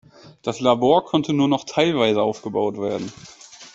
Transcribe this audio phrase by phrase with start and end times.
[0.41, 3.11] Das Labor konnte nur noch teilweise aufgebaut werden.